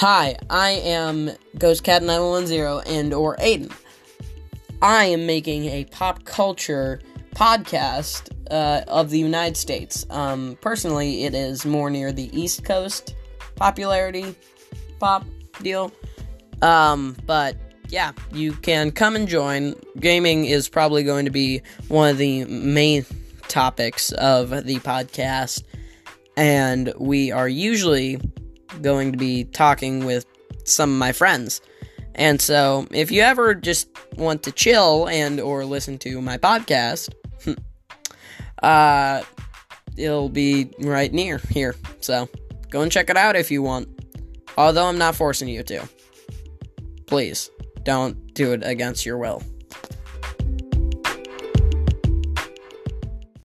[0.00, 3.72] Hi, I am GhostCat910 and or Aiden.
[4.80, 7.00] I am making a pop culture
[7.34, 10.06] podcast uh, of the United States.
[10.08, 13.16] Um, personally, it is more near the East Coast
[13.56, 14.36] popularity
[15.00, 15.26] pop
[15.62, 15.90] deal.
[16.62, 17.56] Um, but
[17.88, 19.74] yeah, you can come and join.
[19.98, 23.04] Gaming is probably going to be one of the main
[23.48, 25.64] topics of the podcast,
[26.36, 28.20] and we are usually
[28.82, 30.26] going to be talking with
[30.64, 31.60] some of my friends.
[32.14, 37.10] And so, if you ever just want to chill and or listen to my podcast,
[38.62, 39.22] uh
[39.96, 41.76] it'll be right near here.
[42.00, 42.28] So,
[42.70, 43.88] go and check it out if you want.
[44.56, 45.88] Although I'm not forcing you to.
[47.06, 47.50] Please,
[47.84, 49.42] don't do it against your will.